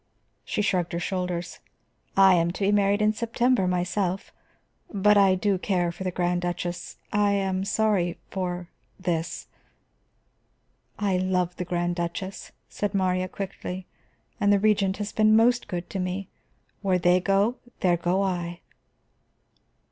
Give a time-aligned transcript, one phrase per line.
[0.43, 1.59] She shrugged her shoulders.
[2.17, 4.33] "I am to be married in September, myself.
[4.91, 8.67] But I do care for the Grand Duchess; I am sorry for
[8.99, 9.45] this."
[10.97, 13.85] "I love the Grand Duchess," said Marya quickly.
[14.39, 16.27] "And the Regent has been most good to me.
[16.81, 18.61] Where they go, there go I."